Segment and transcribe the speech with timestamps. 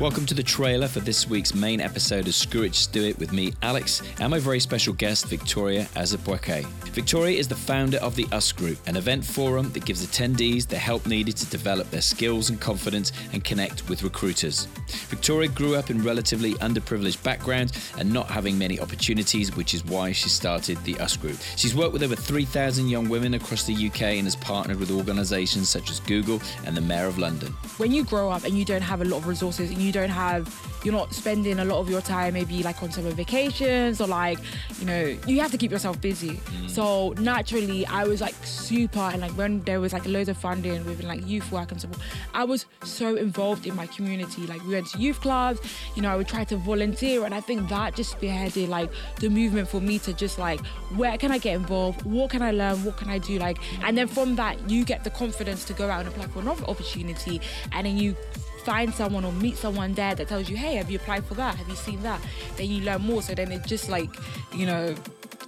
[0.00, 3.18] Welcome to the trailer for this week's main episode of Screw It, Just Do It
[3.18, 6.64] with me, Alex, and my very special guest, Victoria Azubuike.
[6.92, 10.78] Victoria is the founder of the Us Group, an event forum that gives attendees the
[10.78, 14.66] help needed to develop their skills and confidence and connect with recruiters.
[15.08, 20.12] Victoria grew up in relatively underprivileged background and not having many opportunities, which is why
[20.12, 21.38] she started the Us Group.
[21.56, 25.68] She's worked with over 3,000 young women across the UK and has partnered with organisations
[25.68, 27.52] such as Google and the Mayor of London.
[27.78, 30.10] When you grow up and you don't have a lot of resources and you don't
[30.10, 34.06] have, you're not spending a lot of your time maybe like on summer vacations or
[34.06, 34.38] like,
[34.78, 36.34] you know, you have to keep yourself busy.
[36.34, 36.70] Mm.
[36.70, 40.84] So naturally, I was like super, and like when there was like loads of funding
[40.84, 41.98] within like youth work and stuff,
[42.34, 44.46] I was so involved in my community.
[44.46, 45.60] Like we went to youth clubs,
[45.96, 49.30] you know, I would try to volunteer, and I think that just spearheaded like the
[49.30, 50.60] movement for me to just like,
[50.94, 52.02] where can I get involved?
[52.02, 52.84] What can I learn?
[52.84, 53.38] What can I do?
[53.38, 56.40] Like, and then from that, you get the confidence to go out and apply for
[56.40, 57.40] another opportunity,
[57.72, 58.14] and then you
[58.68, 61.54] find someone or meet someone there that tells you, hey, have you applied for that?
[61.54, 62.20] Have you seen that?
[62.58, 63.22] Then you learn more.
[63.22, 64.10] So then it's just like,
[64.54, 64.94] you know,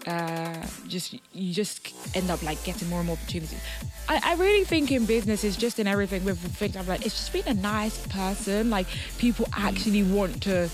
[0.06, 3.60] uh, just you just end up like getting more and more opportunities.
[4.08, 6.76] I, I really think in business is just in everything with things.
[6.76, 8.70] I'm like, it's just being a nice person.
[8.70, 8.86] Like
[9.18, 10.70] people actually want to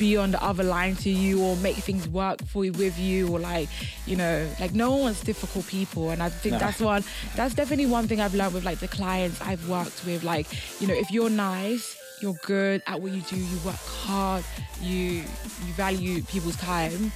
[0.00, 3.28] be on the other line to you or make things work for you with you
[3.28, 3.68] or like
[4.06, 6.10] you know like no one wants difficult people.
[6.10, 6.58] And i think no.
[6.58, 7.04] that's one
[7.36, 10.24] that's definitely one thing i've learned with like the clients i've worked with.
[10.24, 10.46] Like
[10.80, 14.44] you know if you're nice you're good at what you do you work hard
[14.80, 15.22] you
[15.66, 17.12] you value people's time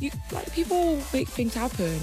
[0.00, 1.98] you like people make things happen